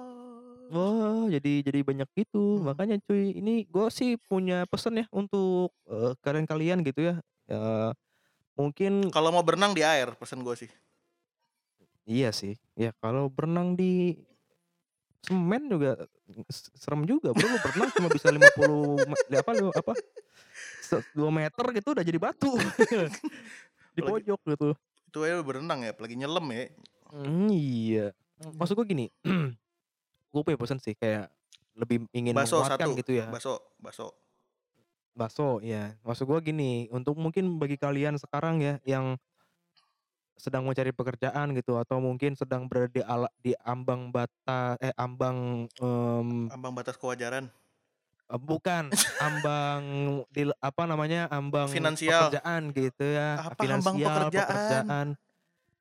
[0.74, 2.58] Wah, jadi jadi banyak gitu.
[2.58, 2.74] Hmm.
[2.74, 7.16] Makanya cuy, ini gue sih punya pesan ya untuk eh, kalian-kalian gitu ya.
[7.46, 7.94] Ya,
[8.58, 10.72] mungkin Kalau mau berenang di air, pesan gue sih.
[12.04, 12.58] iya sih.
[12.74, 14.18] Ya kalau berenang di
[15.22, 16.08] semen juga
[16.74, 17.46] serem juga bro.
[17.46, 18.42] Lu berenang cuma bisa 50
[19.06, 19.94] me- li- apa lu apa?
[20.88, 22.52] 2 meter gitu udah jadi batu.
[23.96, 24.70] di pojok gitu.
[25.08, 26.72] Itu aja berenang ya, apalagi nyelam ya.
[27.12, 28.12] Hmm, iya.
[28.40, 29.06] Maksud gue gini,
[30.32, 31.28] gue punya pesan sih kayak
[31.78, 32.94] lebih ingin Baso satu.
[32.96, 33.28] gitu ya.
[33.28, 34.14] Baso, baso.
[35.18, 35.98] Bakso, ya.
[36.06, 39.18] Maksud gua gini, untuk mungkin bagi kalian sekarang ya yang
[40.38, 45.66] sedang mencari pekerjaan gitu atau mungkin sedang berada di ala, di ambang bata eh ambang
[45.82, 47.50] em, Ambang batas kewajaran.
[48.32, 49.84] eh, bukan ambang
[50.36, 52.06] di apa namanya ambang Finansial.
[52.06, 53.98] pekerjaan gitu ya Apa ambang
[54.32, 55.18] pekerjaan?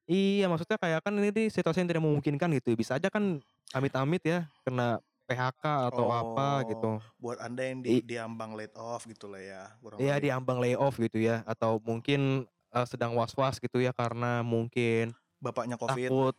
[0.07, 3.43] iya maksudnya kayak kan ini situasi yang tidak memungkinkan gitu bisa aja kan
[3.75, 8.55] amit-amit ya kena PHK atau apa Oh, gitu Buat Anda yang di, I- di ambang
[8.55, 9.63] laid off gitu lah ya.
[9.97, 10.23] Iya lebih.
[10.23, 15.75] di ambang layoff gitu ya atau mungkin eh, sedang was-was gitu ya karena mungkin Bapaknya
[15.75, 16.07] Covid.
[16.07, 16.35] takut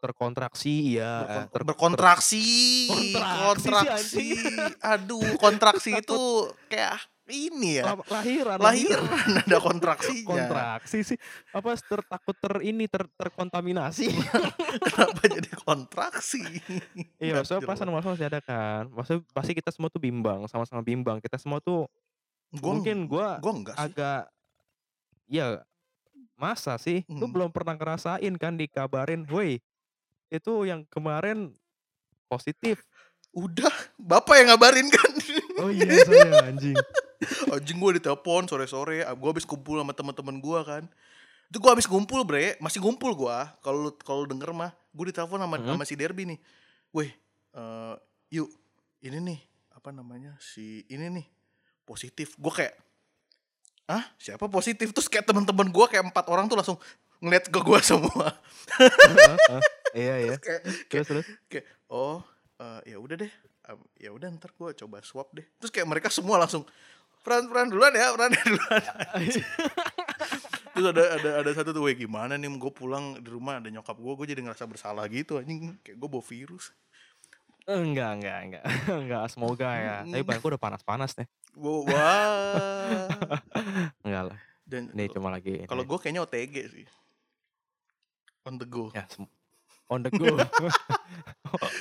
[0.00, 2.44] terkontraksi ya Berkon- ter- berkontraksi.
[3.14, 4.26] Kontraksi
[4.82, 6.20] Aduh, kontraksi itu
[6.66, 6.96] kayak
[7.30, 7.84] ini ya.
[7.88, 9.06] la- lahiran Lahiran
[9.42, 10.26] ada kontraksinya.
[10.26, 14.10] kontraksi sih apa ter, takut ter ini ter, terkontaminasi
[14.86, 16.42] Kenapa jadi kontraksi?
[17.16, 21.18] iya maksudnya perasaan was masih ada kan maksudnya pasti kita semua tuh bimbang sama-sama bimbang
[21.18, 21.86] kita semua tuh
[22.50, 23.84] Gua, mungkin gua gua enggak sih.
[23.86, 24.22] agak
[25.26, 25.46] ya
[26.34, 27.30] masa sih lu Hmm.
[27.30, 29.62] belum pernah ngerasain kan dikabarin woi
[30.28, 31.54] itu yang kemarin
[32.26, 32.82] positif
[33.30, 35.12] Udah, bapak yang ngabarin kan.
[35.60, 36.74] oh iya saya anjing
[37.50, 40.84] Anjing gue ditelepon sore-sore, gue habis kumpul sama teman-teman gue kan.
[41.46, 43.36] Itu gue habis kumpul bre, masih ngumpul gue.
[43.60, 45.74] Kalau kalau denger mah, gue ditelepon sama Hmm.
[45.74, 46.38] sama si Derby nih.
[46.90, 47.10] Weh,
[47.52, 47.94] eh,
[48.30, 48.48] yuk
[49.00, 51.26] ini nih apa namanya si ini nih
[51.82, 52.34] positif.
[52.36, 52.74] Gue kayak
[53.84, 56.78] ah siapa positif terus kayak teman-teman gue kayak empat orang tuh langsung
[57.18, 58.32] ngeliat ke gue semua.
[59.90, 60.34] Iya iya.
[60.38, 61.26] kayak Terus terus.
[61.46, 62.22] kayak oh
[62.56, 66.08] eh, ya udah deh Em, ya udah ntar gue coba swab deh terus kayak mereka
[66.08, 66.64] semua langsung
[67.20, 68.82] peran peran duluan ya peran duluan
[70.72, 73.96] terus ada ada ada satu tuh "Weh, gimana nih gue pulang di rumah ada nyokap
[73.96, 76.72] gue gue jadi ngerasa bersalah gitu anjing kayak gue bawa virus
[77.70, 78.64] Enggak, enggak, enggak.
[79.04, 79.96] Enggak, semoga ya.
[80.02, 81.28] Tapi badanku udah panas-panas nih.
[81.54, 83.06] gue wah
[84.02, 84.38] Enggak lah.
[84.64, 86.86] dan Ini cuma lagi kalau gue kayaknya OTG sih
[88.42, 89.06] on the go ya
[89.86, 90.34] on the go.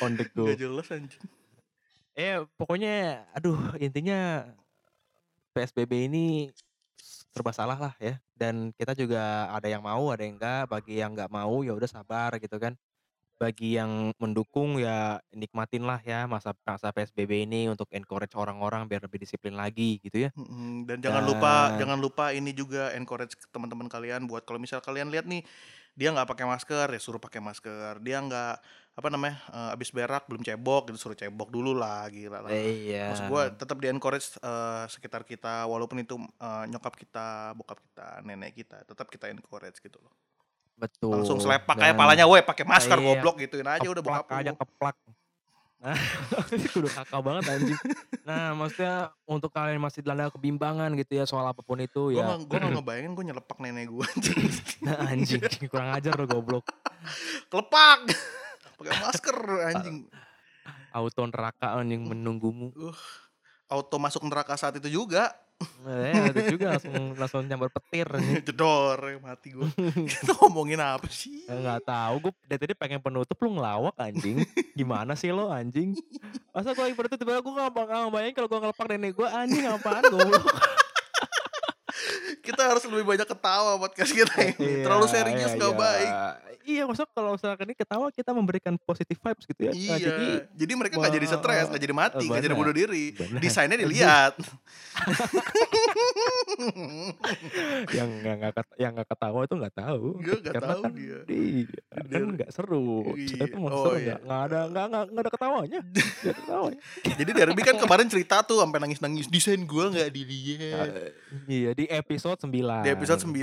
[0.03, 0.45] on the go.
[0.45, 1.21] Gak jelas anjing
[2.13, 4.43] Eh, pokoknya aduh intinya
[5.51, 6.25] PSBB ini
[7.33, 8.17] serba salah lah ya.
[8.33, 10.69] Dan kita juga ada yang mau, ada yang enggak.
[10.69, 12.75] Bagi yang enggak mau ya udah sabar gitu kan.
[13.39, 18.99] Bagi yang mendukung ya nikmatin lah ya masa masa PSBB ini untuk encourage orang-orang biar
[19.07, 20.29] lebih disiplin lagi gitu ya.
[20.83, 25.07] Dan jangan lupa Dan- jangan lupa ini juga encourage teman-teman kalian buat kalau misal kalian
[25.07, 25.47] lihat nih
[25.95, 28.55] dia nggak pakai masker ya suruh pakai masker dia nggak
[28.99, 33.09] apa namanya eh, abis berak belum cebok gitu suruh cebok dulu lah gila lah Iya.
[33.09, 38.19] maksud gue tetap di encourage eh, sekitar kita walaupun itu eh, nyokap kita bokap kita
[38.21, 40.11] nenek kita tetap kita encourage gitu loh
[40.75, 41.11] betul.
[41.11, 43.05] langsung selepak kayak palanya weh pakai masker Iya.
[43.15, 44.95] goblok gituin aja udah keplak bokap aja keplak.
[45.79, 45.95] Nah,
[46.59, 47.79] ini kudu kakak banget anjing.
[48.27, 52.19] Nah, maksudnya untuk kalian yang masih dilanda kebimbangan gitu ya soal apa pun itu gue
[52.19, 52.35] ya.
[52.35, 54.39] gue nggak ngebayangin gue nyelepak nenek gue anjing
[54.83, 55.39] Nah, anjing,
[55.71, 56.67] kurang ajar lo goblok.
[57.51, 58.11] kelepak
[58.79, 59.37] pakai masker
[59.67, 59.97] anjing
[60.89, 62.73] Auto neraka anjing menunggumu.
[63.67, 65.29] auto masuk neraka saat itu juga
[65.83, 68.39] Eh, itu juga langsung langsung nyambar petir anjing.
[68.41, 69.67] jedor mati gue
[70.07, 74.39] kita ngomongin apa sih Eh, Nggak tahu, gue dari tadi pengen penutup lu ngelawak anjing.
[74.71, 75.99] Gimana sih lo anjing?
[76.49, 79.65] Masa gue lagi penutup tiba-tiba gue gak bakal bayangin kalau gue ngelepak nenek gue anjing
[79.67, 80.45] apaan goblok.
[82.49, 85.79] Kita harus lebih banyak ketawa podcast kita ini terlalu Iya, serius iya, nggak iya.
[85.79, 86.13] baik
[86.69, 89.73] Iya, maksudnya kalau misalkan ini ketawa kita memberikan positive vibes gitu ya.
[89.73, 92.61] Nah, iya jadi jadi, mereka nggak jadi Wah, stres nggak jadi mati nggak jadi benar.
[92.61, 93.41] bunuh diri Benar.
[93.41, 94.33] desainnya dilihat
[97.97, 100.05] yang nggak yang nggak ketawa itu nggak tahu.
[100.19, 101.19] Nggak, nggak Karena tahu kan dia.
[101.25, 102.89] Iya, kan Dia- nggak seru.
[103.17, 104.05] Iya, tuh mau oh seru iya.
[104.05, 105.79] nggak nggak ada nggak nggak nggak ada ketawanya.
[105.89, 106.79] Nggak ada ketawanya.
[107.17, 110.89] jadi Derby kan kemarin cerita tuh sampai nangis nangis desain gue nggak dilihat
[111.47, 113.35] Iya di episode 9 di episode 9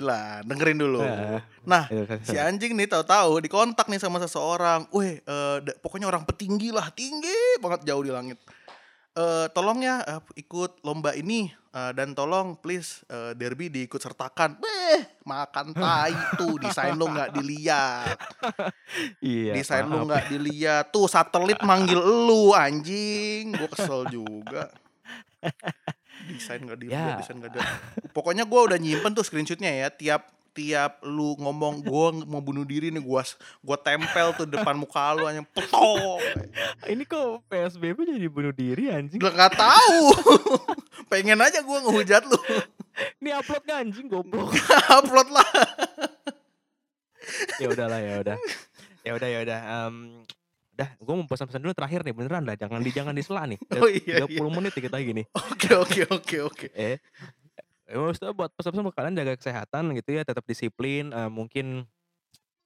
[0.43, 1.01] dengerin dulu.
[1.01, 6.09] Nah, nah Iya, si anjing nih tahu-tahu dikontak nih sama seseorang, weh eh, da- pokoknya
[6.09, 6.89] orang petinggi lah.
[6.91, 8.41] Tinggi banget jauh di langit.
[9.13, 11.49] Eh tolong ya eh, ikut lomba ini.
[11.71, 14.57] Eh, dan tolong please eh, Derby diikut sertakan.
[14.57, 16.57] Beh makan tai tuh.
[16.57, 18.17] Desain lo nggak dilihat,
[19.21, 19.53] Iya.
[19.53, 20.09] desain maaf.
[20.09, 20.85] nggak dilihat.
[20.89, 24.73] Tuh satelit manggil lu anjing, gue kesel juga.
[26.29, 27.17] Desain nggak dilihat, Ya.
[27.17, 27.81] desain nggak dilihat.
[28.11, 32.89] Pokoknya gue udah nyimpen tuh screenshotnya ya tiap tiap lu ngomong gue mau bunuh diri
[32.89, 33.21] nih gua
[33.61, 36.17] gua tempel tuh depan muka lu hanya petok
[36.89, 39.21] Ini kok PSBB jadi bunuh diri anjing?
[39.21, 40.17] Gak tahu
[41.13, 42.41] pengen aja gua ngehujat lu
[43.21, 44.57] Ini upload nggak anjing goblok.
[44.97, 45.45] upload lah
[47.61, 48.37] ya udahlah ya udah.
[49.05, 49.61] Ya udah ya udah.
[49.61, 49.95] Em,
[50.77, 52.53] udah, gue mau pesan-pesan dulu terakhir nih beneran lah.
[52.53, 53.57] Jangan di jangan disela nih.
[53.81, 55.23] Oh, iya, 30 menit nih kita gini.
[55.33, 57.01] oke oke oke oke Eh,
[57.89, 61.09] eh, maksudnya buat pesan-pesan buat kalian jaga kesehatan gitu ya, tetap disiplin.
[61.17, 61.89] eh, mungkin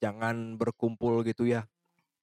[0.03, 1.68] jangan berkumpul gitu ya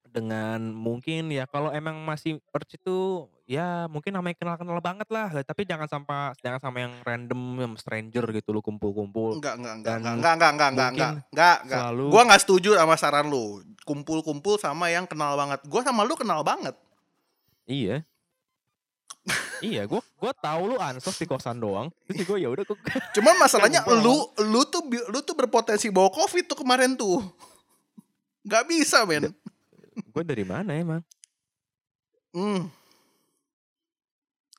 [0.09, 2.97] dengan mungkin ya kalau emang masih perc itu
[3.43, 8.23] ya mungkin namanya kenal-kenal banget lah tapi jangan sampai jangan sama yang random yang stranger
[8.31, 11.79] gitu lu kumpul-kumpul Enggak, enggak, enggak, enggak, enggak, enggak, enggak, enggak, enggak, enggak, enggak.
[11.79, 13.45] selalu- Gua nggak setuju sama saran lu.
[13.81, 15.59] Kumpul-kumpul sama yang kenal banget.
[15.63, 16.75] Gua sama lu kenal banget.
[17.65, 17.99] iya
[19.59, 22.77] iya gua gua tahu lu ansos di kosan doang terus gue ya udah gua
[23.15, 27.19] Cuman masalahnya lu lu tuh lu tuh berpotensi bawa covid tuh kemarin tuh.
[28.41, 29.35] Gak bisa, men.
[29.99, 31.01] Gue dari mana emang
[32.29, 32.69] Hmm.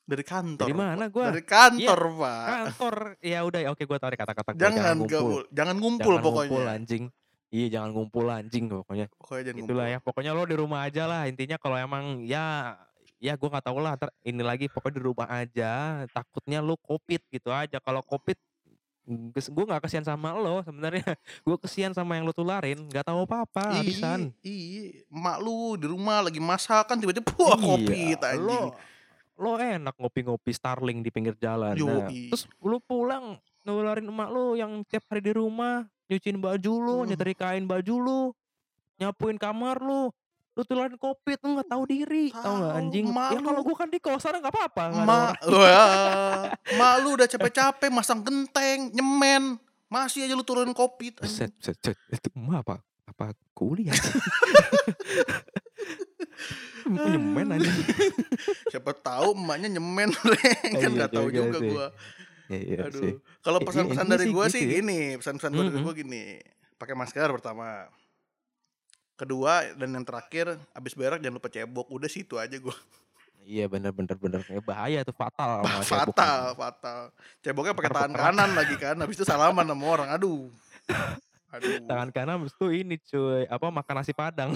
[0.02, 0.64] Dari kantor.
[0.64, 2.44] dari mana gue Dari kantor, Pak.
[2.48, 6.24] kantor ya udah ya oke gue tarik kata-kata gua, Jangan ngumpul ngumpul, jangan ngumpul Jangan
[6.24, 6.48] pokoknya.
[6.48, 7.04] ngumpul anjing
[7.48, 9.94] iya jangan ngumpul anjing pokoknya Pokoknya jangan itulah ngumpul.
[9.94, 12.72] ya pokoknya lo di rumah aja lah intinya kalau emang ya
[13.18, 15.72] ya gue nggak tahu lah ini lagi pokoknya di rumah aja
[16.08, 18.40] takutnya lo covid gitu aja kalau covid
[19.08, 21.00] gue nggak kesian sama lo sebenarnya
[21.46, 25.00] gue kesian sama yang lo tularin nggak tahu apa apa Iya, habisan iya.
[25.08, 28.44] Mak lu di rumah lagi masak kan tiba-tiba wah kopi Iya, anjing.
[28.44, 28.60] lo
[29.34, 32.28] lo enak ngopi-ngopi Starling di pinggir jalan nah, Yoi.
[32.28, 37.08] terus lu pulang nularin emak lu yang tiap hari di rumah nyuciin baju lu Hmm.
[37.08, 38.20] nyetrikain baju lu
[38.98, 40.10] nyapuin kamar lu
[40.58, 43.06] Lu tularin covid lu nggak tahu diri, tahu nggak anjing.
[43.14, 45.54] emak Ya kalau gua kan di kosan nggak apa-apa, nggak ada Mak, orang.
[45.62, 49.54] wah, mak lu udah capek-capek masang genteng, nyemen,
[49.86, 51.22] masih aja lu turunin covid.
[51.22, 51.94] Buset, buset, buset.
[52.10, 53.94] Itu emak apa apa kuliah?
[56.88, 57.70] Nyemen aja.
[58.72, 60.72] Siapa tahu emaknya nyemen, Reng.
[60.74, 61.70] kan Iya nggak tahu juga juga sih.
[61.70, 61.86] gua.
[62.48, 63.12] Ya, iya sih.
[63.12, 64.70] Aduh, kalau pesan-pesan dari sih gitu sih ya.
[64.80, 66.24] gini, pesan-pesan gua dari gua gini.
[66.80, 67.86] Pakai masker pertama.
[69.18, 71.90] Kedua dan yang terakhir, abis berak jangan lupa cebok.
[71.90, 72.78] Udah situ aja gua.
[73.42, 74.40] Iya bener bener bener.
[74.46, 75.66] Ya, bahaya tuh fatal.
[75.66, 76.14] sama cebok.
[76.14, 77.00] fatal, fatal.
[77.42, 78.94] Ceboknya pakai tangan kanan lagi kan.
[78.94, 80.08] Habis itu salaman sama orang.
[80.14, 80.46] Aduh.
[81.58, 81.82] Aduh.
[81.88, 84.52] Tangan kanan habis itu ini cuy, apa makan nasi padang.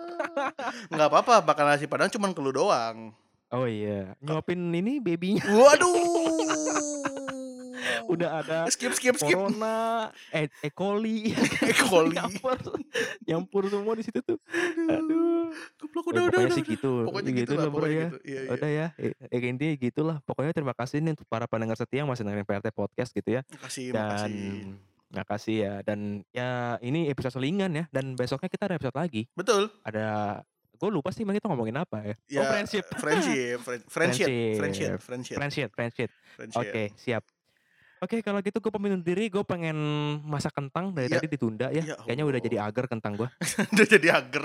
[0.90, 3.12] Nggak apa-apa, makan nasi padang cuman ke lu doang.
[3.52, 7.05] Oh iya, nyuapin ini babynya Waduh.
[8.04, 9.32] Udah ada skip skip skip.
[9.32, 10.68] corona, e, E.
[10.68, 11.32] coli,
[11.62, 11.72] E.
[11.78, 12.12] coli.
[12.18, 12.56] nyampur,
[13.22, 14.38] nyampur semua di situ tuh.
[14.86, 15.48] Aduh.
[15.78, 16.56] Goblok Ya, udah udah pokoknya udah.
[16.56, 16.92] sih gitu.
[17.06, 18.06] Pokoknya gitu gitu lah, pokoknya ya.
[18.06, 18.18] gitu.
[18.22, 18.50] Iya, iya.
[18.50, 20.16] Udah ya, eh, eh, intinya gitulah.
[20.22, 23.40] Pokoknya terima kasih nih untuk para pendengar setia yang masih dengerin PRT Podcast gitu ya.
[23.48, 24.50] Makasih, Dan makasih.
[25.08, 25.74] makasih ya.
[25.80, 25.98] Dan
[26.30, 26.48] ya
[26.80, 27.84] ini episode selingan ya.
[27.88, 29.24] Dan besoknya kita ada episode lagi.
[29.32, 29.70] Betul.
[29.80, 30.06] Ada
[30.76, 32.14] gue lupa sih emang kita ngomongin apa ya.
[32.28, 32.84] Ya, oh friendship.
[32.92, 34.58] Friendship, friend- friendship, Friendship.
[34.58, 36.10] friendship, friendship, Friendship, friendship.
[36.36, 36.60] friendship.
[36.60, 37.22] Oke, siap.
[37.96, 39.32] Oke, kalau gitu gue pamit undur diri.
[39.32, 39.76] Gue pengen
[40.22, 41.16] masak kentang dari Ya.
[41.16, 41.80] tadi ditunda ya.
[41.82, 43.28] Ya Kayaknya udah jadi agar kentang gue.
[43.72, 44.44] Udah jadi ager.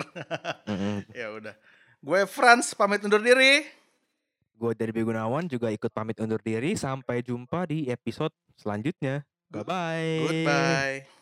[1.20, 1.56] ya udah.
[2.00, 3.68] Gue Franz pamit undur diri.
[4.56, 6.74] Gue dari Begunawan juga ikut pamit undur diri.
[6.74, 9.28] Sampai jumpa di episode selanjutnya.
[9.52, 10.12] Bye-bye.
[10.24, 11.21] Goodbye.